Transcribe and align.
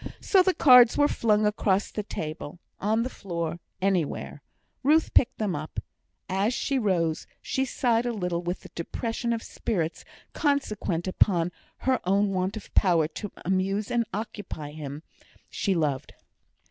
So 0.19 0.41
the 0.41 0.55
cards 0.55 0.97
were 0.97 1.07
flung 1.07 1.45
across 1.45 1.91
the 1.91 2.01
table 2.01 2.57
on 2.79 3.03
the 3.03 3.07
floor 3.09 3.59
anywhere. 3.83 4.41
Ruth 4.81 5.13
picked 5.13 5.37
them 5.37 5.55
up. 5.55 5.79
As 6.27 6.55
she 6.55 6.79
rose, 6.79 7.27
she 7.39 7.65
sighed 7.65 8.07
a 8.07 8.11
little 8.11 8.41
with 8.41 8.61
the 8.61 8.69
depression 8.69 9.31
of 9.31 9.43
spirits 9.43 10.03
consequent 10.33 11.07
upon 11.07 11.51
her 11.85 11.99
own 12.03 12.31
want 12.31 12.57
of 12.57 12.73
power 12.73 13.07
to 13.09 13.31
amuse 13.45 13.91
and 13.91 14.07
occupy 14.11 14.71
him 14.71 15.03
she 15.51 15.75
loved. 15.75 16.13